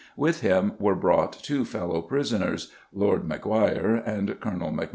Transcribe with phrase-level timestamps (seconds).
[0.17, 4.89] With him were brought two fellow prisoners, Lord Macguire and Colonel MacMahon.